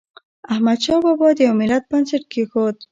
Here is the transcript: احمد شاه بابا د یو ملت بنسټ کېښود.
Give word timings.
احمد 0.53 0.79
شاه 0.85 0.99
بابا 1.05 1.27
د 1.35 1.39
یو 1.47 1.53
ملت 1.61 1.83
بنسټ 1.91 2.23
کېښود. 2.31 2.75